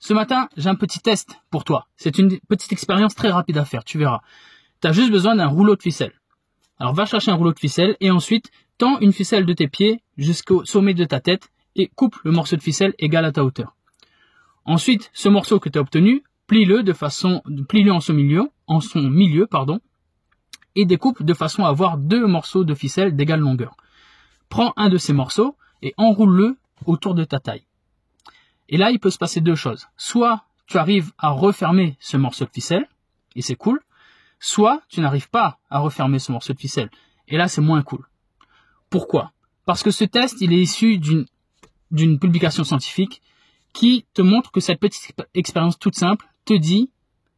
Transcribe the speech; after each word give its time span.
ce 0.00 0.14
matin, 0.14 0.48
j'ai 0.56 0.68
un 0.68 0.76
petit 0.76 1.00
test 1.00 1.40
pour 1.50 1.64
toi. 1.64 1.88
C'est 1.96 2.18
une 2.18 2.38
petite 2.48 2.72
expérience 2.72 3.14
très 3.14 3.30
rapide 3.30 3.58
à 3.58 3.64
faire, 3.64 3.84
tu 3.84 3.98
verras. 3.98 4.20
Tu 4.80 4.88
as 4.88 4.92
juste 4.92 5.10
besoin 5.10 5.34
d'un 5.34 5.46
rouleau 5.48 5.74
de 5.74 5.82
ficelle. 5.82 6.12
Alors 6.78 6.94
va 6.94 7.04
chercher 7.04 7.32
un 7.32 7.34
rouleau 7.34 7.52
de 7.52 7.58
ficelle 7.58 7.96
et 8.00 8.10
ensuite 8.10 8.50
tends 8.78 9.00
une 9.00 9.12
ficelle 9.12 9.44
de 9.44 9.52
tes 9.52 9.66
pieds 9.66 10.02
jusqu'au 10.16 10.64
sommet 10.64 10.94
de 10.94 11.04
ta 11.04 11.18
tête 11.18 11.50
et 11.74 11.88
coupe 11.88 12.16
le 12.22 12.30
morceau 12.30 12.56
de 12.56 12.62
ficelle 12.62 12.94
égal 12.98 13.24
à 13.24 13.32
ta 13.32 13.44
hauteur. 13.44 13.74
Ensuite, 14.64 15.10
ce 15.12 15.28
morceau 15.28 15.58
que 15.58 15.68
tu 15.68 15.78
as 15.78 15.80
obtenu, 15.80 16.22
plie-le 16.46 16.82
de 16.82 16.92
façon, 16.92 17.42
plie-le 17.68 17.92
en 17.92 18.00
son 18.00 18.14
milieu, 18.14 18.50
en 18.66 18.80
son 18.80 19.02
milieu, 19.02 19.46
pardon, 19.46 19.80
et 20.76 20.84
découpe 20.84 21.24
de 21.24 21.34
façon 21.34 21.64
à 21.64 21.68
avoir 21.68 21.98
deux 21.98 22.26
morceaux 22.26 22.64
de 22.64 22.74
ficelle 22.74 23.16
d'égale 23.16 23.40
longueur. 23.40 23.76
Prends 24.48 24.72
un 24.76 24.88
de 24.88 24.96
ces 24.96 25.12
morceaux 25.12 25.56
et 25.82 25.94
enroule-le 25.96 26.56
autour 26.86 27.14
de 27.14 27.24
ta 27.24 27.40
taille. 27.40 27.64
Et 28.68 28.76
là, 28.76 28.90
il 28.90 29.00
peut 29.00 29.10
se 29.10 29.18
passer 29.18 29.40
deux 29.40 29.54
choses. 29.54 29.86
Soit 29.96 30.44
tu 30.66 30.78
arrives 30.78 31.12
à 31.18 31.30
refermer 31.30 31.96
ce 32.00 32.16
morceau 32.16 32.44
de 32.44 32.50
ficelle, 32.50 32.88
et 33.34 33.42
c'est 33.42 33.54
cool, 33.54 33.80
soit 34.38 34.82
tu 34.88 35.00
n'arrives 35.00 35.30
pas 35.30 35.58
à 35.70 35.78
refermer 35.78 36.18
ce 36.18 36.32
morceau 36.32 36.52
de 36.52 36.58
ficelle, 36.58 36.90
et 37.26 37.36
là, 37.36 37.48
c'est 37.48 37.60
moins 37.60 37.82
cool. 37.82 38.06
Pourquoi? 38.90 39.32
Parce 39.64 39.82
que 39.82 39.90
ce 39.90 40.04
test, 40.04 40.40
il 40.40 40.52
est 40.52 40.60
issu 40.60 40.98
d'une, 40.98 41.26
d'une 41.90 42.18
publication 42.18 42.64
scientifique 42.64 43.22
qui 43.72 44.06
te 44.14 44.22
montre 44.22 44.50
que 44.50 44.60
cette 44.60 44.80
petite 44.80 45.14
expérience 45.34 45.78
toute 45.78 45.94
simple 45.94 46.26
te 46.44 46.54
dit 46.54 46.90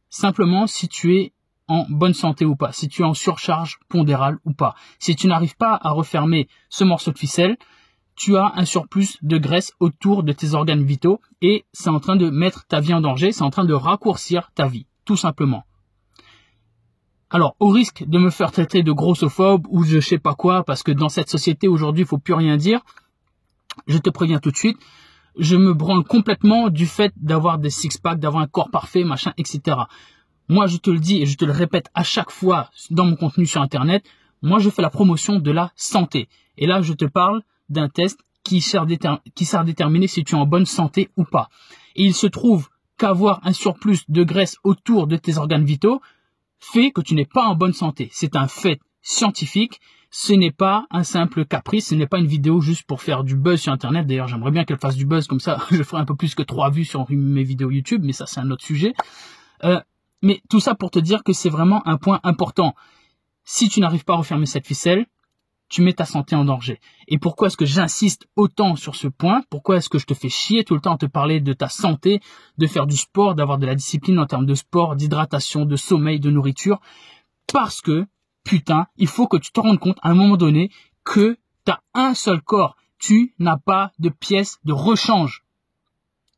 simplement 0.09 0.67
si 0.67 0.87
tu 0.87 1.17
es 1.17 1.33
en 1.67 1.85
bonne 1.89 2.13
santé 2.13 2.45
ou 2.45 2.55
pas, 2.55 2.71
si 2.71 2.89
tu 2.89 3.01
es 3.01 3.05
en 3.05 3.13
surcharge 3.13 3.79
pondérale 3.87 4.39
ou 4.45 4.53
pas. 4.53 4.75
Si 4.99 5.15
tu 5.15 5.27
n'arrives 5.27 5.55
pas 5.55 5.79
à 5.81 5.91
refermer 5.91 6.47
ce 6.69 6.83
morceau 6.83 7.11
de 7.11 7.17
ficelle, 7.17 7.57
tu 8.15 8.37
as 8.37 8.53
un 8.55 8.65
surplus 8.65 9.17
de 9.21 9.37
graisse 9.37 9.73
autour 9.79 10.23
de 10.23 10.31
tes 10.31 10.53
organes 10.53 10.83
vitaux 10.83 11.21
et 11.41 11.65
c'est 11.73 11.89
en 11.89 11.99
train 11.99 12.15
de 12.15 12.29
mettre 12.29 12.65
ta 12.67 12.79
vie 12.79 12.93
en 12.93 13.01
danger, 13.01 13.31
c'est 13.31 13.43
en 13.43 13.49
train 13.49 13.65
de 13.65 13.73
raccourcir 13.73 14.51
ta 14.53 14.67
vie, 14.67 14.85
tout 15.05 15.17
simplement. 15.17 15.65
Alors, 17.29 17.55
au 17.59 17.69
risque 17.69 18.03
de 18.05 18.19
me 18.19 18.29
faire 18.29 18.51
traiter 18.51 18.83
de 18.83 18.91
grossophobe 18.91 19.65
ou 19.69 19.85
je 19.85 20.01
sais 20.01 20.17
pas 20.17 20.35
quoi, 20.35 20.63
parce 20.63 20.83
que 20.83 20.91
dans 20.91 21.07
cette 21.07 21.29
société 21.29 21.67
aujourd'hui, 21.69 22.03
il 22.03 22.07
faut 22.07 22.17
plus 22.17 22.33
rien 22.33 22.57
dire, 22.57 22.81
je 23.87 23.97
te 23.97 24.09
préviens 24.09 24.39
tout 24.39 24.51
de 24.51 24.57
suite, 24.57 24.77
je 25.37 25.55
me 25.55 25.73
branle 25.73 26.03
complètement 26.03 26.69
du 26.69 26.85
fait 26.85 27.13
d'avoir 27.15 27.57
des 27.57 27.69
six-packs, 27.69 28.19
d'avoir 28.19 28.43
un 28.43 28.47
corps 28.47 28.69
parfait, 28.69 29.05
machin, 29.05 29.31
etc. 29.37 29.77
Moi, 30.49 30.67
je 30.67 30.75
te 30.75 30.89
le 30.89 30.99
dis 30.99 31.21
et 31.21 31.25
je 31.25 31.37
te 31.37 31.45
le 31.45 31.53
répète 31.53 31.89
à 31.93 32.03
chaque 32.03 32.31
fois 32.31 32.69
dans 32.89 33.05
mon 33.05 33.15
contenu 33.15 33.45
sur 33.45 33.61
Internet, 33.61 34.03
moi, 34.41 34.59
je 34.59 34.69
fais 34.69 34.81
la 34.81 34.89
promotion 34.89 35.39
de 35.39 35.51
la 35.51 35.71
santé. 35.75 36.27
Et 36.57 36.67
là, 36.67 36.81
je 36.81 36.93
te 36.93 37.05
parle 37.05 37.43
d'un 37.71 37.89
test 37.89 38.19
qui 38.43 38.61
sert, 38.61 38.85
qui 39.35 39.45
sert 39.45 39.61
à 39.61 39.63
déterminer 39.63 40.07
si 40.07 40.23
tu 40.23 40.35
es 40.35 40.37
en 40.37 40.45
bonne 40.45 40.65
santé 40.65 41.09
ou 41.17 41.23
pas. 41.23 41.49
Et 41.95 42.03
il 42.03 42.13
se 42.13 42.27
trouve 42.27 42.69
qu'avoir 42.97 43.39
un 43.43 43.53
surplus 43.53 43.99
de 44.09 44.23
graisse 44.23 44.57
autour 44.63 45.07
de 45.07 45.17
tes 45.17 45.37
organes 45.37 45.65
vitaux 45.65 46.01
fait 46.59 46.91
que 46.91 47.01
tu 47.01 47.15
n'es 47.15 47.25
pas 47.25 47.45
en 47.45 47.55
bonne 47.55 47.73
santé. 47.73 48.09
C'est 48.11 48.35
un 48.35 48.47
fait 48.47 48.79
scientifique. 49.01 49.81
Ce 50.13 50.33
n'est 50.33 50.51
pas 50.51 50.85
un 50.91 51.03
simple 51.03 51.45
caprice, 51.45 51.87
ce 51.87 51.95
n'est 51.95 52.05
pas 52.05 52.19
une 52.19 52.27
vidéo 52.27 52.59
juste 52.59 52.83
pour 52.83 53.01
faire 53.01 53.23
du 53.23 53.37
buzz 53.37 53.61
sur 53.61 53.71
Internet. 53.71 54.05
D'ailleurs, 54.05 54.27
j'aimerais 54.27 54.51
bien 54.51 54.65
qu'elle 54.65 54.77
fasse 54.77 54.97
du 54.97 55.05
buzz 55.05 55.25
comme 55.25 55.39
ça. 55.39 55.57
Je 55.71 55.81
ferai 55.83 56.01
un 56.01 56.05
peu 56.05 56.15
plus 56.15 56.35
que 56.35 56.43
trois 56.43 56.69
vues 56.69 56.83
sur 56.83 57.05
mes 57.09 57.43
vidéos 57.43 57.71
YouTube, 57.71 58.01
mais 58.03 58.11
ça, 58.11 58.25
c'est 58.25 58.41
un 58.41 58.51
autre 58.51 58.63
sujet. 58.63 58.93
Euh, 59.63 59.79
mais 60.21 60.41
tout 60.49 60.59
ça 60.59 60.75
pour 60.75 60.91
te 60.91 60.99
dire 60.99 61.23
que 61.23 61.31
c'est 61.31 61.49
vraiment 61.49 61.87
un 61.87 61.97
point 61.97 62.19
important. 62.23 62.75
Si 63.45 63.69
tu 63.69 63.79
n'arrives 63.79 64.03
pas 64.03 64.13
à 64.13 64.17
refermer 64.17 64.45
cette 64.45 64.67
ficelle, 64.67 65.05
tu 65.71 65.81
mets 65.81 65.93
ta 65.93 66.05
santé 66.05 66.35
en 66.35 66.43
danger. 66.43 66.81
Et 67.07 67.17
pourquoi 67.17 67.47
est-ce 67.47 67.55
que 67.55 67.65
j'insiste 67.65 68.27
autant 68.35 68.75
sur 68.75 68.95
ce 68.95 69.07
point? 69.07 69.41
Pourquoi 69.49 69.77
est-ce 69.77 69.87
que 69.87 69.99
je 69.99 70.05
te 70.05 70.13
fais 70.13 70.27
chier 70.27 70.65
tout 70.65 70.75
le 70.75 70.81
temps 70.81 70.95
à 70.95 70.97
te 70.97 71.05
parler 71.05 71.39
de 71.39 71.53
ta 71.53 71.69
santé, 71.69 72.19
de 72.57 72.67
faire 72.67 72.85
du 72.85 72.97
sport, 72.97 73.35
d'avoir 73.35 73.57
de 73.57 73.65
la 73.65 73.73
discipline 73.73 74.19
en 74.19 74.25
termes 74.25 74.45
de 74.45 74.53
sport, 74.53 74.97
d'hydratation, 74.97 75.65
de 75.65 75.77
sommeil, 75.77 76.19
de 76.19 76.29
nourriture? 76.29 76.81
Parce 77.53 77.79
que, 77.79 78.05
putain, 78.43 78.87
il 78.97 79.07
faut 79.07 79.27
que 79.27 79.37
tu 79.37 79.53
te 79.53 79.61
rendes 79.61 79.79
compte 79.79 79.97
à 80.01 80.09
un 80.09 80.13
moment 80.13 80.35
donné 80.35 80.71
que 81.05 81.37
tu 81.65 81.71
as 81.71 81.79
un 81.93 82.13
seul 82.15 82.41
corps. 82.41 82.75
Tu 82.99 83.33
n'as 83.39 83.57
pas 83.57 83.93
de 83.97 84.09
pièce 84.09 84.57
de 84.65 84.73
rechange. 84.73 85.45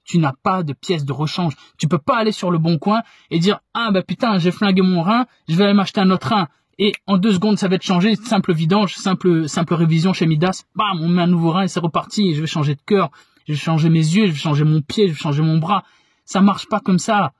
Tu 0.03 0.19
n'as 0.19 0.33
pas 0.43 0.61
de 0.61 0.73
pièce 0.73 1.05
de 1.05 1.13
rechange. 1.13 1.55
Tu 1.79 1.87
peux 1.87 1.97
pas 1.97 2.17
aller 2.17 2.33
sur 2.33 2.51
le 2.51 2.59
bon 2.59 2.77
coin 2.77 3.01
et 3.31 3.39
dire 3.39 3.61
ah 3.73 3.89
bah 3.89 4.03
putain 4.03 4.37
j'ai 4.37 4.51
flingué 4.51 4.81
mon 4.83 5.01
rein, 5.01 5.25
je 5.47 5.55
vais 5.55 5.63
aller 5.63 5.73
m'acheter 5.73 6.01
un 6.01 6.11
autre 6.11 6.27
rein 6.27 6.49
et 6.79 6.93
en 7.07 7.17
deux 7.17 7.33
secondes 7.33 7.57
ça 7.57 7.67
va 7.67 7.75
être 7.75 7.83
changé, 7.83 8.15
simple 8.15 8.53
vidange, 8.53 8.95
simple 8.95 9.47
simple 9.47 9.73
révision 9.73 10.13
chez 10.13 10.25
Midas, 10.25 10.63
bam, 10.75 10.99
on 11.01 11.09
met 11.09 11.21
un 11.21 11.27
nouveau 11.27 11.51
rein 11.51 11.63
et 11.63 11.67
c'est 11.67 11.79
reparti, 11.79 12.33
je 12.33 12.41
vais 12.41 12.47
changer 12.47 12.75
de 12.75 12.81
cœur, 12.85 13.11
je 13.47 13.53
vais 13.53 13.59
changer 13.59 13.89
mes 13.89 13.99
yeux, 13.99 14.27
je 14.27 14.31
vais 14.31 14.37
changer 14.37 14.63
mon 14.63 14.81
pied, 14.81 15.07
je 15.07 15.13
vais 15.13 15.19
changer 15.19 15.41
mon 15.41 15.57
bras. 15.57 15.83
Ça 16.25 16.41
marche 16.41 16.67
pas 16.67 16.79
comme 16.79 16.99
ça. 16.99 17.33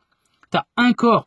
T'as 0.50 0.64
un 0.76 0.94
corps 0.94 1.26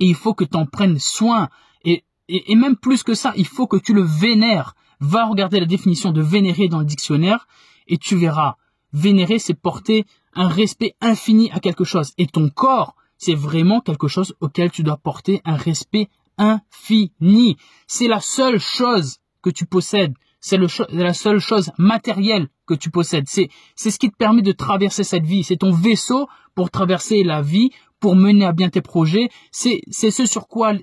et 0.00 0.06
il 0.06 0.14
faut 0.14 0.34
que 0.34 0.44
tu 0.44 0.56
en 0.56 0.66
prennes 0.66 0.98
soin 0.98 1.48
et, 1.84 2.04
et, 2.28 2.52
et 2.52 2.56
même 2.56 2.76
plus 2.76 3.02
que 3.02 3.14
ça, 3.14 3.32
il 3.36 3.46
faut 3.46 3.66
que 3.66 3.76
tu 3.76 3.94
le 3.94 4.02
vénères. 4.02 4.74
Va 4.98 5.26
regarder 5.26 5.60
la 5.60 5.66
définition 5.66 6.10
de 6.10 6.22
vénérer 6.22 6.68
dans 6.68 6.78
le 6.78 6.84
dictionnaire 6.84 7.46
et 7.86 7.98
tu 7.98 8.16
verras. 8.16 8.56
Vénérer, 8.92 9.38
c'est 9.38 9.54
porter 9.54 10.06
un 10.34 10.48
respect 10.48 10.94
infini 11.00 11.50
à 11.52 11.60
quelque 11.60 11.84
chose. 11.84 12.12
Et 12.18 12.26
ton 12.26 12.48
corps, 12.48 12.94
c'est 13.18 13.34
vraiment 13.34 13.80
quelque 13.80 14.08
chose 14.08 14.34
auquel 14.40 14.70
tu 14.70 14.82
dois 14.82 14.96
porter 14.96 15.42
un 15.44 15.56
respect 15.56 16.08
infini. 16.38 17.56
C'est 17.86 18.08
la 18.08 18.20
seule 18.20 18.58
chose 18.58 19.18
que 19.42 19.50
tu 19.50 19.66
possèdes. 19.66 20.14
C'est 20.40 20.58
la 20.90 21.14
seule 21.14 21.40
chose 21.40 21.72
matérielle 21.78 22.48
que 22.66 22.74
tu 22.74 22.90
possèdes. 22.90 23.28
C'est, 23.28 23.48
ce 23.76 23.98
qui 23.98 24.10
te 24.10 24.16
permet 24.16 24.42
de 24.42 24.52
traverser 24.52 25.02
cette 25.02 25.24
vie. 25.24 25.42
C'est 25.42 25.56
ton 25.56 25.72
vaisseau 25.72 26.28
pour 26.54 26.70
traverser 26.70 27.24
la 27.24 27.42
vie, 27.42 27.70
pour 28.00 28.14
mener 28.16 28.44
à 28.44 28.52
bien 28.52 28.68
tes 28.68 28.82
projets. 28.82 29.28
C'est 29.50 29.80
ce 29.90 30.26
sur 30.26 30.46
quoi 30.46 30.74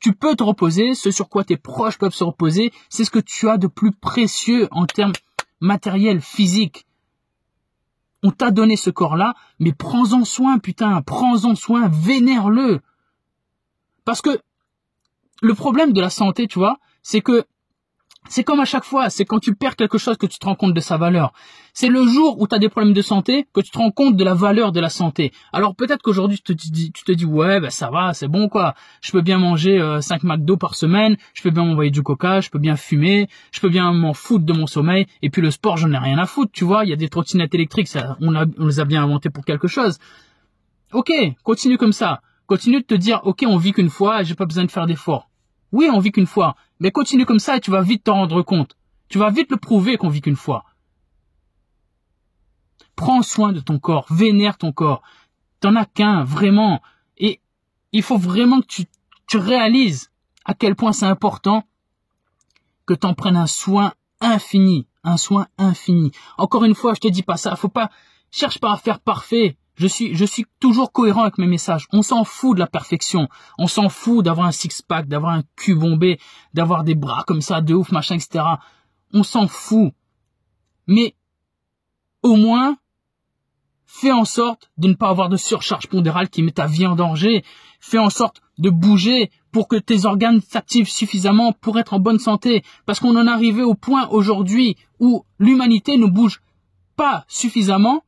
tu 0.00 0.14
peux 0.14 0.34
te 0.34 0.42
reposer, 0.42 0.94
ce 0.94 1.12
sur 1.12 1.28
quoi 1.28 1.44
tes 1.44 1.56
proches 1.56 1.96
peuvent 1.96 2.14
se 2.14 2.24
reposer. 2.24 2.72
C'est 2.88 3.04
ce 3.04 3.10
que 3.10 3.20
tu 3.20 3.48
as 3.48 3.56
de 3.56 3.68
plus 3.68 3.92
précieux 3.92 4.66
en 4.72 4.84
termes 4.84 5.12
matériels, 5.60 6.20
physiques. 6.20 6.86
On 8.24 8.32
t'a 8.32 8.50
donné 8.50 8.76
ce 8.76 8.90
corps-là, 8.90 9.34
mais 9.60 9.72
prends-en 9.72 10.24
soin, 10.24 10.58
putain, 10.58 11.00
prends-en 11.02 11.54
soin, 11.54 11.88
vénère-le. 11.88 12.80
Parce 14.04 14.22
que 14.22 14.40
le 15.42 15.54
problème 15.54 15.92
de 15.92 16.00
la 16.00 16.10
santé, 16.10 16.46
tu 16.46 16.58
vois, 16.58 16.78
c'est 17.02 17.20
que 17.20 17.44
c'est 18.28 18.44
comme 18.44 18.60
à 18.60 18.64
chaque 18.64 18.84
fois, 18.84 19.10
c'est 19.10 19.24
quand 19.24 19.40
tu 19.40 19.54
perds 19.54 19.74
quelque 19.74 19.98
chose 19.98 20.16
que 20.16 20.26
tu 20.26 20.38
te 20.38 20.46
rends 20.46 20.54
compte 20.54 20.74
de 20.74 20.80
sa 20.80 20.96
valeur. 20.96 21.32
C'est 21.74 21.88
le 21.88 22.06
jour 22.06 22.40
où 22.40 22.46
tu 22.46 22.54
as 22.54 22.60
des 22.60 22.68
problèmes 22.68 22.92
de 22.92 23.02
santé 23.02 23.48
que 23.52 23.60
tu 23.60 23.70
te 23.70 23.78
rends 23.78 23.90
compte 23.90 24.16
de 24.16 24.22
la 24.22 24.34
valeur 24.34 24.70
de 24.70 24.78
la 24.78 24.88
santé. 24.88 25.32
Alors 25.52 25.74
peut-être 25.74 26.02
qu'aujourd'hui 26.02 26.38
tu 26.38 26.54
te 26.54 26.70
dis, 26.70 26.92
tu 26.92 27.02
te 27.02 27.10
dis 27.10 27.24
ouais, 27.24 27.58
ben 27.58 27.70
ça 27.70 27.90
va, 27.90 28.14
c'est 28.14 28.28
bon 28.28 28.48
quoi. 28.48 28.74
Je 29.02 29.10
peux 29.10 29.22
bien 29.22 29.38
manger 29.38 29.80
euh, 29.80 30.00
5 30.00 30.22
McDo 30.22 30.56
par 30.56 30.76
semaine, 30.76 31.16
je 31.34 31.42
peux 31.42 31.50
bien 31.50 31.64
m'envoyer 31.64 31.90
du 31.90 32.02
coca, 32.02 32.40
je 32.40 32.48
peux 32.48 32.60
bien 32.60 32.76
fumer, 32.76 33.28
je 33.50 33.60
peux 33.60 33.68
bien 33.68 33.92
m'en 33.92 34.14
foutre 34.14 34.44
de 34.44 34.52
mon 34.52 34.68
sommeil. 34.68 35.06
Et 35.22 35.28
puis 35.28 35.42
le 35.42 35.50
sport, 35.50 35.76
j'en 35.76 35.92
ai 35.92 35.98
rien 35.98 36.18
à 36.18 36.26
foutre, 36.26 36.52
tu 36.52 36.64
vois. 36.64 36.84
Il 36.84 36.90
y 36.90 36.92
a 36.92 36.96
des 36.96 37.08
trottinettes 37.08 37.54
électriques, 37.54 37.88
on, 38.20 38.36
on 38.36 38.66
les 38.66 38.78
a 38.78 38.84
bien 38.84 39.02
inventées 39.02 39.30
pour 39.30 39.44
quelque 39.44 39.66
chose. 39.66 39.98
Ok, 40.92 41.10
continue 41.42 41.76
comme 41.76 41.92
ça. 41.92 42.20
Continue 42.46 42.80
de 42.80 42.86
te 42.86 42.94
dire 42.94 43.20
ok, 43.24 43.44
on 43.48 43.56
vit 43.56 43.72
qu'une 43.72 43.90
fois, 43.90 44.22
j'ai 44.22 44.34
pas 44.34 44.46
besoin 44.46 44.64
de 44.64 44.70
faire 44.70 44.86
d'efforts. 44.86 45.31
Oui, 45.72 45.88
on 45.92 45.98
vit 45.98 46.12
qu'une 46.12 46.26
fois, 46.26 46.54
mais 46.80 46.90
continue 46.90 47.26
comme 47.26 47.38
ça 47.38 47.56
et 47.56 47.60
tu 47.60 47.70
vas 47.70 47.80
vite 47.80 48.04
t'en 48.04 48.14
rendre 48.14 48.42
compte. 48.42 48.76
Tu 49.08 49.18
vas 49.18 49.30
vite 49.30 49.50
le 49.50 49.56
prouver 49.56 49.96
qu'on 49.96 50.08
vit 50.08 50.20
qu'une 50.20 50.36
fois. 50.36 50.64
Prends 52.94 53.22
soin 53.22 53.52
de 53.52 53.60
ton 53.60 53.78
corps, 53.78 54.06
vénère 54.10 54.58
ton 54.58 54.72
corps. 54.72 55.02
T'en 55.60 55.76
as 55.76 55.86
qu'un, 55.86 56.24
vraiment. 56.24 56.82
Et 57.16 57.40
il 57.92 58.02
faut 58.02 58.18
vraiment 58.18 58.60
que 58.60 58.66
tu, 58.66 58.84
tu 59.26 59.38
réalises 59.38 60.10
à 60.44 60.54
quel 60.54 60.76
point 60.76 60.92
c'est 60.92 61.06
important 61.06 61.64
que 62.86 62.94
t'en 62.94 63.14
prennes 63.14 63.36
un 63.36 63.46
soin 63.46 63.92
infini, 64.20 64.86
un 65.04 65.16
soin 65.16 65.46
infini. 65.58 66.12
Encore 66.36 66.64
une 66.64 66.74
fois, 66.74 66.94
je 66.94 67.00
te 67.00 67.08
dis 67.08 67.22
pas 67.22 67.36
ça, 67.36 67.56
faut 67.56 67.68
pas, 67.68 67.90
cherche 68.30 68.58
pas 68.58 68.72
à 68.72 68.76
faire 68.76 69.00
parfait. 69.00 69.56
Je 69.82 69.88
suis, 69.88 70.14
je 70.14 70.24
suis 70.24 70.46
toujours 70.60 70.92
cohérent 70.92 71.22
avec 71.22 71.38
mes 71.38 71.48
messages. 71.48 71.88
On 71.92 72.02
s'en 72.02 72.22
fout 72.22 72.54
de 72.54 72.60
la 72.60 72.68
perfection. 72.68 73.28
On 73.58 73.66
s'en 73.66 73.88
fout 73.88 74.24
d'avoir 74.24 74.46
un 74.46 74.52
six-pack, 74.52 75.08
d'avoir 75.08 75.32
un 75.32 75.42
cul 75.56 75.74
bombé, 75.74 76.20
d'avoir 76.54 76.84
des 76.84 76.94
bras 76.94 77.24
comme 77.26 77.40
ça, 77.40 77.60
de 77.60 77.74
ouf, 77.74 77.90
machin, 77.90 78.14
etc. 78.14 78.44
On 79.12 79.24
s'en 79.24 79.48
fout. 79.48 79.92
Mais, 80.86 81.16
au 82.22 82.36
moins, 82.36 82.76
fais 83.86 84.12
en 84.12 84.24
sorte 84.24 84.70
de 84.78 84.86
ne 84.86 84.94
pas 84.94 85.08
avoir 85.08 85.28
de 85.28 85.36
surcharge 85.36 85.88
pondérale 85.88 86.30
qui 86.30 86.44
met 86.44 86.52
ta 86.52 86.68
vie 86.68 86.86
en 86.86 86.94
danger. 86.94 87.42
Fais 87.80 87.98
en 87.98 88.10
sorte 88.10 88.40
de 88.58 88.70
bouger 88.70 89.32
pour 89.50 89.66
que 89.66 89.74
tes 89.74 90.04
organes 90.04 90.40
s'activent 90.42 90.88
suffisamment 90.88 91.52
pour 91.54 91.76
être 91.80 91.92
en 91.92 91.98
bonne 91.98 92.20
santé. 92.20 92.62
Parce 92.86 93.00
qu'on 93.00 93.16
en 93.16 93.26
est 93.26 93.30
arrivé 93.30 93.64
au 93.64 93.74
point 93.74 94.06
aujourd'hui 94.10 94.76
où 95.00 95.24
l'humanité 95.40 95.96
ne 95.96 96.06
bouge 96.06 96.40
pas 96.94 97.24
suffisamment 97.26 98.04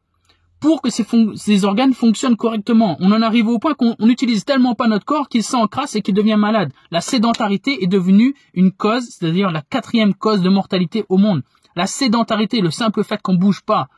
pour 0.64 0.81
que 0.81 0.88
ces, 0.88 1.64
organes 1.66 1.93
fonctionnent 1.93 2.38
correctement. 2.38 2.96
On 3.00 3.12
en 3.12 3.20
arrive 3.20 3.49
au 3.49 3.58
point 3.58 3.75
qu'on 3.75 3.96
n'utilise 4.00 4.46
tellement 4.46 4.75
pas 4.75 4.88
notre 4.88 5.05
corps 5.05 5.28
qu'il 5.28 5.43
s'encrasse 5.43 5.94
et 5.94 6.00
qu'il 6.00 6.14
devient 6.14 6.38
malade. 6.38 6.72
La 6.90 7.02
sédentarité 7.02 7.84
est 7.84 7.87
devenue 7.87 8.34
une 8.55 8.72
cause, 8.72 9.06
c'est-à-dire 9.11 9.50
la 9.50 9.61
quatrième 9.61 10.14
cause 10.14 10.40
de 10.40 10.49
mortalité 10.49 11.05
au 11.11 11.19
monde. 11.19 11.43
La 11.76 11.87
sédentarité, 11.87 12.62
le 12.62 12.70
simple 12.70 13.05
fait 13.05 13.20
qu'on 13.20 13.34
bouge 13.34 13.61
pas. 13.61 13.88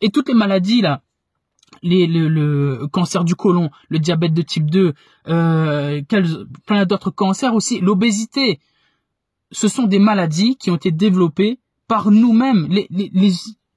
Et 0.00 0.08
toutes 0.08 0.28
les 0.28 0.34
maladies 0.34 0.80
là, 0.80 1.02
les, 1.82 2.06
le, 2.06 2.88
cancer 2.90 3.22
du 3.22 3.34
côlon, 3.34 3.68
le 3.90 3.98
diabète 3.98 4.32
de 4.32 4.40
type 4.40 4.70
2, 4.70 4.94
euh, 5.28 6.00
plein 6.64 6.86
d'autres 6.86 7.10
cancers 7.10 7.54
aussi, 7.54 7.80
l'obésité, 7.80 8.60
ce 9.52 9.68
sont 9.68 9.82
des 9.82 9.98
maladies 9.98 10.56
qui 10.56 10.70
ont 10.70 10.76
été 10.76 10.90
développées 10.90 11.58
par 11.86 12.10
nous-mêmes. 12.10 12.66
Les, 12.70 12.88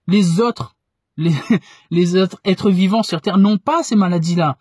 les 0.08 0.40
autres 0.40 0.77
les, 1.92 2.16
autres 2.16 2.40
êtres 2.44 2.70
vivants 2.70 3.04
sur 3.04 3.22
Terre 3.22 3.38
n'ont 3.38 3.58
pas 3.58 3.84
ces 3.84 3.96
maladies-là. 3.96 4.58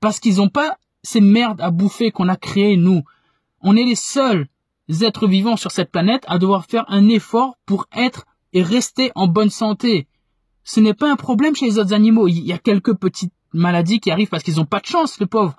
Parce 0.00 0.20
qu'ils 0.20 0.36
n'ont 0.36 0.48
pas 0.48 0.76
ces 1.02 1.20
merdes 1.20 1.60
à 1.60 1.70
bouffer 1.70 2.10
qu'on 2.10 2.28
a 2.28 2.36
créées, 2.36 2.76
nous. 2.76 3.02
On 3.60 3.76
est 3.76 3.84
les 3.84 3.96
seuls 3.96 4.46
êtres 5.02 5.26
vivants 5.26 5.56
sur 5.56 5.70
cette 5.70 5.90
planète 5.90 6.24
à 6.26 6.38
devoir 6.38 6.66
faire 6.66 6.84
un 6.88 7.08
effort 7.08 7.56
pour 7.66 7.86
être 7.92 8.26
et 8.52 8.62
rester 8.62 9.12
en 9.14 9.26
bonne 9.26 9.50
santé. 9.50 10.08
Ce 10.64 10.80
n'est 10.80 10.94
pas 10.94 11.10
un 11.10 11.16
problème 11.16 11.54
chez 11.54 11.66
les 11.66 11.78
autres 11.78 11.92
animaux. 11.92 12.28
Il 12.28 12.44
y 12.44 12.52
a 12.52 12.58
quelques 12.58 12.94
petites 12.94 13.32
maladies 13.52 14.00
qui 14.00 14.10
arrivent 14.10 14.28
parce 14.28 14.42
qu'ils 14.42 14.56
n'ont 14.56 14.66
pas 14.66 14.80
de 14.80 14.86
chance, 14.86 15.18
les 15.20 15.26
pauvres. 15.26 15.56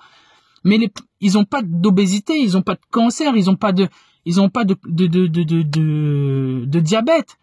Mais 0.63 0.79
ils 1.19 1.33
n'ont 1.33 1.45
pas 1.45 1.61
d'obésité, 1.63 2.39
ils 2.39 2.53
n'ont 2.53 2.61
pas 2.61 2.75
de 2.75 2.81
cancer, 2.91 3.35
ils 3.35 3.45
n'ont 3.45 3.55
pas 3.55 3.71
de, 3.71 3.87
ils 4.25 4.39
ont 4.39 4.49
pas 4.49 4.63
de, 4.63 4.75
de, 4.85 5.07
de, 5.07 5.27
de, 5.27 6.65
de 6.65 6.79
diabète. 6.79 7.37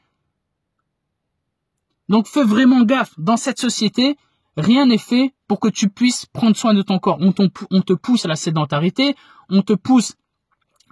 Donc 2.09 2.27
fais 2.27 2.45
vraiment 2.45 2.83
gaffe. 2.83 3.13
Dans 3.19 3.37
cette 3.37 3.61
société, 3.61 4.17
rien 4.57 4.87
n'est 4.87 4.99
fait 4.99 5.35
pour 5.47 5.61
que 5.61 5.69
tu 5.69 5.89
puisses 5.89 6.27
prendre 6.27 6.57
soin 6.57 6.75
de 6.75 6.83
ton 6.83 6.99
corps. 6.99 7.19
On, 7.21 7.33
te 7.33 7.93
pousse 7.93 8.25
à 8.25 8.29
la 8.29 8.37
sédentarité, 8.37 9.15
on 9.49 9.63
te 9.63 9.73
pousse 9.73 10.15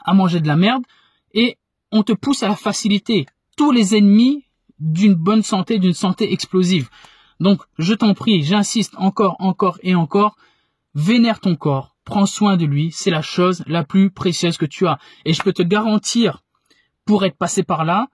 à 0.05 0.15
manger 0.15 0.41
de 0.41 0.49
la 0.49 0.57
merde 0.57 0.83
et 1.35 1.59
on 1.93 2.03
te 2.03 2.13
pousse 2.13 2.43
à 2.43 2.49
la 2.49 2.57
facilité. 2.57 3.27
Tous 3.57 3.73
les 3.73 3.97
ennemis 3.97 4.45
d'une 4.79 5.15
bonne 5.15 5.43
santé, 5.43 5.79
d'une 5.79 5.95
santé 5.95 6.33
explosive. 6.33 6.91
Donc 7.41 7.63
je 7.79 7.95
t'en 7.95 8.15
prie, 8.15 8.43
j'insiste 8.43 8.95
encore, 8.97 9.37
encore 9.39 9.79
et 9.83 9.95
encore, 9.95 10.37
vénère 10.95 11.41
ton 11.41 11.57
corps, 11.57 11.97
prends 12.05 12.27
soin 12.27 12.57
de 12.57 12.65
lui, 12.65 12.93
c'est 12.93 13.11
la 13.11 13.23
chose 13.23 13.63
la 13.67 13.85
plus 13.85 14.11
précieuse 14.11 14.57
que 14.57 14.67
tu 14.67 14.87
as. 14.87 14.99
Et 15.25 15.33
je 15.33 15.43
peux 15.43 15.53
te 15.53 15.63
garantir, 15.63 16.43
pour 17.07 17.25
être 17.25 17.39
passé 17.39 17.63
par 17.63 17.85
là, 17.85 18.09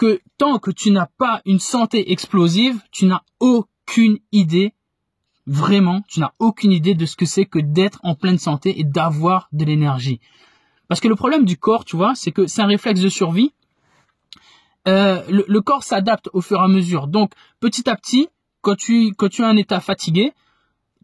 que 0.00 0.22
tant 0.38 0.58
que 0.58 0.70
tu 0.70 0.90
n'as 0.92 1.10
pas 1.18 1.42
une 1.44 1.58
santé 1.58 2.10
explosive, 2.10 2.80
tu 2.90 3.04
n'as 3.04 3.20
aucune 3.38 4.16
idée, 4.32 4.72
vraiment, 5.46 6.00
tu 6.08 6.20
n'as 6.20 6.32
aucune 6.38 6.72
idée 6.72 6.94
de 6.94 7.04
ce 7.04 7.16
que 7.16 7.26
c'est 7.26 7.44
que 7.44 7.58
d'être 7.58 8.00
en 8.02 8.14
pleine 8.14 8.38
santé 8.38 8.80
et 8.80 8.84
d'avoir 8.84 9.50
de 9.52 9.66
l'énergie. 9.66 10.18
Parce 10.88 11.02
que 11.02 11.08
le 11.08 11.16
problème 11.16 11.44
du 11.44 11.58
corps, 11.58 11.84
tu 11.84 11.96
vois, 11.96 12.14
c'est 12.14 12.32
que 12.32 12.46
c'est 12.46 12.62
un 12.62 12.66
réflexe 12.66 13.02
de 13.02 13.10
survie. 13.10 13.52
Euh, 14.88 15.22
le, 15.28 15.60
corps 15.60 15.84
s'adapte 15.84 16.30
au 16.32 16.40
fur 16.40 16.58
et 16.60 16.64
à 16.64 16.68
mesure. 16.68 17.06
Donc, 17.06 17.32
petit 17.60 17.86
à 17.90 17.94
petit, 17.94 18.30
quand 18.62 18.76
tu, 18.76 19.12
quand 19.18 19.28
tu 19.28 19.44
as 19.44 19.48
un 19.48 19.56
état 19.58 19.80
fatigué, 19.80 20.32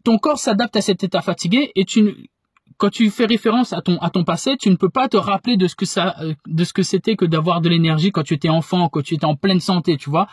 ton 0.03 0.17
corps 0.17 0.39
s'adapte 0.39 0.75
à 0.75 0.81
cet 0.81 1.03
état 1.03 1.21
fatigué 1.21 1.71
et 1.75 1.85
tu, 1.85 2.31
quand 2.77 2.89
tu 2.89 3.09
fais 3.09 3.25
référence 3.25 3.73
à 3.73 3.81
ton 3.81 3.97
à 3.99 4.09
ton 4.09 4.23
passé, 4.23 4.55
tu 4.57 4.69
ne 4.69 4.75
peux 4.75 4.89
pas 4.89 5.07
te 5.07 5.17
rappeler 5.17 5.57
de 5.57 5.67
ce 5.67 5.75
que 5.75 5.85
ça 5.85 6.15
euh, 6.21 6.33
de 6.45 6.63
ce 6.63 6.73
que 6.73 6.83
c'était 6.83 7.15
que 7.15 7.25
d'avoir 7.25 7.61
de 7.61 7.69
l'énergie 7.69 8.11
quand 8.11 8.23
tu 8.23 8.33
étais 8.33 8.49
enfant, 8.49 8.89
quand 8.89 9.01
tu 9.01 9.15
étais 9.15 9.25
en 9.25 9.35
pleine 9.35 9.59
santé, 9.59 9.97
tu 9.97 10.09
vois. 10.09 10.27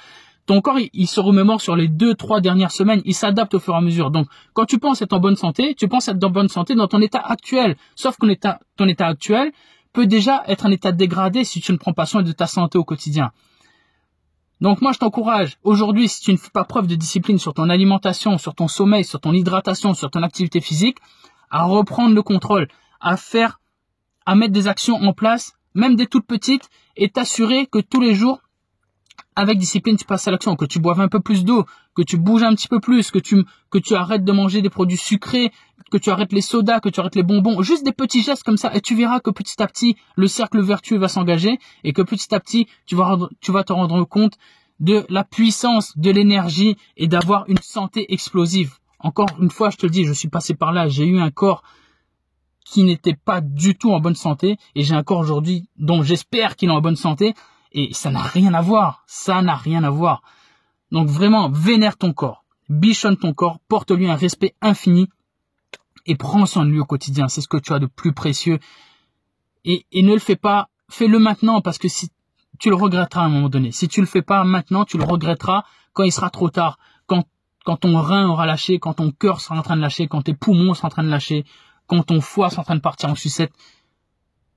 Ton 0.47 0.61
corps, 0.61 0.79
il, 0.93 1.07
se 1.07 1.21
remémore 1.21 1.63
sur 1.63 1.75
les 1.75 1.89
deux, 1.89 2.15
trois 2.15 2.43
dernières 2.43 2.71
semaines, 2.71 3.01
il 3.07 3.15
s'adapte 3.15 3.55
au 3.55 3.59
fur 3.59 3.73
et 3.73 3.79
à 3.79 3.81
mesure. 3.81 4.11
Donc, 4.11 4.27
quand 4.53 4.67
tu 4.67 4.79
penses 4.79 5.01
être 5.01 5.15
en 5.15 5.19
bonne 5.19 5.37
santé, 5.37 5.75
tu 5.75 5.89
penses 5.89 6.09
être 6.09 6.23
en 6.23 6.29
bonne 6.29 6.49
santé 6.49 6.75
dans 6.75 6.87
ton 6.87 7.01
état 7.01 7.19
actuel. 7.19 7.77
Sauf 7.95 8.19
que 8.19 8.27
état, 8.27 8.61
ton 8.77 8.87
état 8.87 9.07
actuel 9.07 9.53
peut 9.95 10.07
déjà 10.07 10.43
être 10.47 10.67
un 10.67 10.71
état 10.71 10.93
dégradé 10.93 11.45
si 11.45 11.63
tu 11.63 11.73
ne 11.73 11.79
prends 11.79 11.95
pas 11.95 12.05
soin 12.05 12.23
de 12.23 12.33
ta 12.33 12.47
santé 12.47 12.77
au 12.77 12.85
quotidien. 12.85 13.33
Donc 14.61 14.81
moi 14.81 14.93
je 14.93 14.99
t'encourage, 14.99 15.59
aujourd'hui 15.63 16.09
si 16.09 16.21
tu 16.21 16.33
ne 16.33 16.37
fais 16.37 16.51
pas 16.51 16.65
preuve 16.65 16.87
de 16.87 16.95
discipline 16.95 17.39
sur 17.39 17.55
ton 17.55 17.69
alimentation, 17.69 18.39
sur 18.39 18.55
ton 18.55 18.69
sommeil, 18.69 19.05
sur 19.05 19.21
ton 19.21 19.33
hydratation, 19.33 19.95
sur 19.95 20.11
ton 20.11 20.23
activité 20.23 20.61
physique, 20.61 20.99
à 21.55 21.63
reprendre 21.63 22.17
le 22.17 22.23
contrôle, 22.23 22.67
à 23.01 23.17
faire, 23.17 23.61
à 24.27 24.35
mettre 24.35 24.53
des 24.53 24.67
actions 24.67 24.97
en 24.97 25.13
place, 25.13 25.53
même 25.75 25.95
des 25.95 26.09
toutes 26.09 26.27
petites, 26.27 26.69
et 26.97 27.09
t'assurer 27.09 27.67
que 27.67 27.79
tous 27.79 28.01
les 28.01 28.13
jours, 28.17 28.41
avec 29.37 29.59
discipline, 29.59 29.97
tu 29.97 30.05
passes 30.05 30.27
à 30.27 30.33
l'action, 30.33 30.57
que 30.57 30.65
tu 30.65 30.81
boives 30.81 31.01
un 31.01 31.07
peu 31.07 31.21
plus 31.21 31.45
d'eau, 31.45 31.65
que 31.95 32.03
tu 32.03 32.17
bouges 32.17 32.43
un 32.43 32.57
petit 32.57 32.67
peu 32.67 32.81
plus, 32.81 33.13
que 33.13 33.21
tu, 33.21 33.45
que 33.71 33.79
tu 33.79 33.95
arrêtes 33.95 34.25
de 34.25 34.33
manger 34.33 34.63
des 34.63 34.69
produits 34.69 34.97
sucrés, 34.97 35.53
que 35.93 35.97
tu 35.97 36.11
arrêtes 36.11 36.33
les 36.33 36.41
sodas, 36.41 36.81
que 36.81 36.89
tu 36.89 36.99
arrêtes 36.99 37.15
les 37.15 37.23
bonbons, 37.23 37.63
juste 37.63 37.85
des 37.85 37.93
petits 37.93 38.23
gestes 38.23 38.43
comme 38.43 38.57
ça, 38.57 38.75
et 38.75 38.81
tu 38.81 38.97
verras 38.97 39.21
que 39.21 39.31
petit 39.31 39.63
à 39.63 39.69
petit, 39.69 39.97
le 40.17 40.27
cercle 40.27 40.61
vertueux 40.61 40.99
va 40.99 41.07
s'engager, 41.07 41.61
et 41.85 41.93
que 41.93 42.03
petit 42.03 42.35
à 42.35 42.41
petit, 42.41 42.67
tu 42.85 42.97
vas, 42.97 43.17
tu 43.41 43.53
vas 43.53 43.63
te 43.63 43.73
rendre 43.73 44.03
compte 44.05 44.39
de 44.81 45.07
la 45.09 45.23
puissance 45.23 45.97
de 45.97 46.11
l'énergie 46.11 46.77
et 46.97 47.07
d'avoir 47.07 47.45
une 47.49 47.59
santé 47.59 48.13
explosive. 48.13 48.79
Encore 49.05 49.29
une 49.39 49.51
fois, 49.51 49.69
je 49.69 49.77
te 49.77 49.87
le 49.87 49.91
dis, 49.91 50.05
je 50.05 50.13
suis 50.13 50.29
passé 50.29 50.55
par 50.55 50.73
là, 50.73 50.89
j'ai 50.89 51.05
eu 51.05 51.21
un 51.21 51.31
corps 51.31 51.63
qui 52.65 52.83
n'était 52.83 53.15
pas 53.15 53.43
du 53.43 53.77
tout 53.77 53.93
en 53.93 54.01
bonne 54.01 54.15
santé 54.15 54.57
et 54.75 54.83
j'ai 54.83 54.95
un 54.95 55.03
corps 55.03 55.19
aujourd'hui 55.19 55.69
dont 55.77 56.03
j'espère 56.03 56.57
qu'il 56.57 56.71
est 56.71 56.73
en 56.73 56.81
bonne 56.81 56.97
santé 56.97 57.35
et 57.73 57.93
ça 57.93 58.11
n'a 58.11 58.23
rien 58.23 58.55
à 58.55 58.63
voir, 58.63 59.05
ça 59.07 59.43
n'a 59.43 59.57
rien 59.57 59.85
à 59.85 59.91
voir. 59.91 60.23
Donc 60.91 61.09
vraiment, 61.09 61.51
vénère 61.51 61.99
ton 61.99 62.15
corps, 62.15 62.45
bichonne 62.71 63.19
ton 63.19 63.35
corps, 63.35 63.61
porte-lui 63.69 64.11
un 64.11 64.17
respect 64.17 64.55
infini 64.63 65.09
et 66.07 66.17
prends 66.17 66.47
soin 66.47 66.65
de 66.65 66.71
lui 66.71 66.81
au 66.81 66.87
quotidien, 66.87 67.29
c'est 67.29 67.43
ce 67.43 67.49
que 67.49 67.59
tu 67.59 67.75
as 67.75 67.79
de 67.79 67.87
plus 67.87 68.15
précieux 68.15 68.59
et, 69.67 69.85
et 69.93 70.03
ne 70.03 70.15
le 70.15 70.19
fais 70.19 70.37
pas, 70.37 70.71
fais-le 70.89 71.19
maintenant 71.19 71.61
parce 71.61 71.77
que 71.77 71.89
si 71.89 72.11
tu 72.59 72.71
le 72.71 72.77
regretteras 72.77 73.23
à 73.23 73.27
un 73.27 73.29
moment 73.29 73.49
donné. 73.49 73.73
Si 73.73 73.89
tu 73.89 74.01
le 74.01 74.07
fais 74.07 74.23
pas 74.23 74.45
maintenant, 74.45 74.85
tu 74.85 74.97
le 74.97 75.05
regretteras 75.05 75.65
quand 75.93 76.05
il 76.05 76.13
sera 76.13 76.31
trop 76.31 76.49
tard, 76.49 76.79
quand 77.65 77.79
ton 77.79 78.01
rein 78.01 78.29
aura 78.29 78.47
lâché, 78.47 78.79
quand 78.79 78.95
ton 78.95 79.11
cœur 79.11 79.41
sera 79.41 79.59
en 79.59 79.63
train 79.63 79.77
de 79.77 79.81
lâcher, 79.81 80.07
quand 80.07 80.23
tes 80.23 80.35
poumons 80.35 80.75
seront 80.75 80.87
en 80.87 80.91
train 80.91 81.03
de 81.03 81.09
lâcher, 81.09 81.45
quand 81.87 82.03
ton 82.05 82.21
foie 82.21 82.51
sera 82.51 82.63
en 82.63 82.65
train 82.65 82.77
de 82.77 82.81
partir 82.81 83.09
en 83.09 83.15
sucette, 83.15 83.53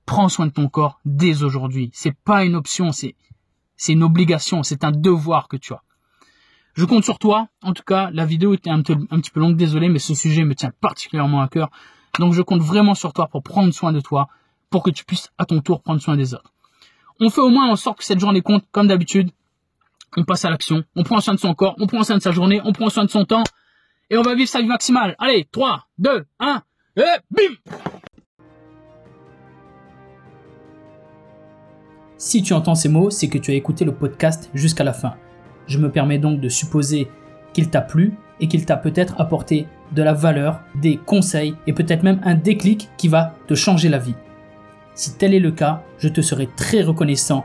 prends 0.06 0.28
soin 0.28 0.46
de 0.46 0.52
ton 0.52 0.68
corps 0.68 1.00
dès 1.04 1.42
aujourd'hui. 1.42 1.90
C'est 1.92 2.16
pas 2.16 2.44
une 2.44 2.54
option, 2.54 2.92
c'est, 2.92 3.14
c'est 3.76 3.94
une 3.94 4.02
obligation, 4.02 4.62
c'est 4.62 4.84
un 4.84 4.92
devoir 4.92 5.48
que 5.48 5.56
tu 5.56 5.72
as. 5.72 5.82
Je 6.74 6.84
compte 6.84 7.04
sur 7.04 7.18
toi. 7.18 7.48
En 7.62 7.72
tout 7.72 7.82
cas, 7.82 8.10
la 8.12 8.24
vidéo 8.24 8.54
était 8.54 8.70
un, 8.70 8.78
un 8.78 9.20
petit 9.20 9.30
peu 9.30 9.40
longue, 9.40 9.56
désolé, 9.56 9.88
mais 9.88 9.98
ce 9.98 10.14
sujet 10.14 10.44
me 10.44 10.54
tient 10.54 10.70
particulièrement 10.80 11.40
à 11.40 11.48
cœur. 11.48 11.70
Donc 12.18 12.34
je 12.34 12.42
compte 12.42 12.62
vraiment 12.62 12.94
sur 12.94 13.12
toi 13.12 13.26
pour 13.26 13.42
prendre 13.42 13.72
soin 13.72 13.92
de 13.92 14.00
toi, 14.00 14.28
pour 14.70 14.82
que 14.82 14.90
tu 14.90 15.04
puisses 15.04 15.30
à 15.38 15.46
ton 15.46 15.60
tour 15.60 15.82
prendre 15.82 16.00
soin 16.00 16.16
des 16.16 16.34
autres. 16.34 16.52
On 17.20 17.30
fait 17.30 17.40
au 17.40 17.48
moins 17.48 17.70
en 17.70 17.76
sorte 17.76 17.98
que 17.98 18.04
cette 18.04 18.20
journée 18.20 18.42
compte, 18.42 18.64
comme 18.70 18.86
d'habitude 18.86 19.30
on 20.16 20.24
passe 20.24 20.44
à 20.44 20.50
l'action, 20.50 20.84
on 20.96 21.02
prend 21.02 21.20
soin 21.20 21.34
de 21.34 21.38
son 21.38 21.54
corps, 21.54 21.74
on 21.78 21.86
prend 21.86 22.02
soin 22.02 22.16
de 22.16 22.22
sa 22.22 22.32
journée, 22.32 22.60
on 22.64 22.72
prend 22.72 22.88
soin 22.88 23.04
de 23.04 23.10
son 23.10 23.24
temps, 23.24 23.44
et 24.10 24.16
on 24.16 24.22
va 24.22 24.34
vivre 24.34 24.48
sa 24.48 24.60
vie 24.60 24.66
maximale. 24.66 25.14
Allez, 25.18 25.48
3, 25.50 25.86
2, 25.98 26.24
1, 26.40 26.62
et 26.96 27.02
bim 27.30 27.72
Si 32.16 32.42
tu 32.42 32.52
entends 32.52 32.74
ces 32.74 32.88
mots, 32.88 33.10
c'est 33.10 33.28
que 33.28 33.38
tu 33.38 33.52
as 33.52 33.54
écouté 33.54 33.84
le 33.84 33.94
podcast 33.94 34.50
jusqu'à 34.52 34.82
la 34.82 34.92
fin. 34.92 35.14
Je 35.68 35.78
me 35.78 35.90
permets 35.90 36.18
donc 36.18 36.40
de 36.40 36.48
supposer 36.48 37.08
qu'il 37.52 37.70
t'a 37.70 37.80
plu 37.80 38.14
et 38.40 38.48
qu'il 38.48 38.64
t'a 38.64 38.76
peut-être 38.76 39.20
apporté 39.20 39.66
de 39.92 40.02
la 40.02 40.14
valeur, 40.14 40.60
des 40.74 40.96
conseils 40.96 41.54
et 41.66 41.72
peut-être 41.72 42.02
même 42.02 42.20
un 42.24 42.34
déclic 42.34 42.88
qui 42.96 43.08
va 43.08 43.34
te 43.46 43.54
changer 43.54 43.88
la 43.88 43.98
vie. 43.98 44.14
Si 44.94 45.16
tel 45.16 45.32
est 45.32 45.40
le 45.40 45.52
cas, 45.52 45.82
je 45.98 46.08
te 46.08 46.20
serai 46.20 46.48
très 46.56 46.82
reconnaissant 46.82 47.44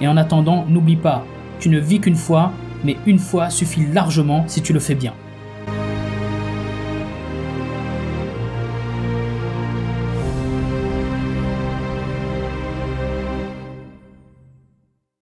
et 0.00 0.08
en 0.08 0.16
attendant, 0.16 0.64
n'oublie 0.68 0.96
pas, 0.96 1.24
tu 1.60 1.68
ne 1.68 1.78
vis 1.78 2.00
qu'une 2.00 2.16
fois, 2.16 2.52
mais 2.84 2.96
une 3.06 3.18
fois 3.18 3.50
suffit 3.50 3.86
largement 3.86 4.44
si 4.46 4.62
tu 4.62 4.72
le 4.72 4.80
fais 4.80 4.94
bien. 4.94 5.14